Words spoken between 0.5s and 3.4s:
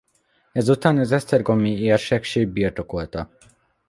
Ezután az esztergomi érsekség birtokolta.